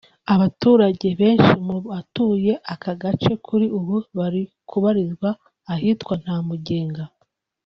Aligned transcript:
Abaturage 0.33 1.07
benshi 1.21 1.53
mu 1.67 1.77
batuye 1.87 2.53
aka 2.73 2.91
gace 3.01 3.31
kuri 3.45 3.65
ubu 3.77 3.95
bari 4.17 4.41
kubarizwa 4.69 5.29
ahitwa 5.73 6.13
Ntamugenga 6.23 7.03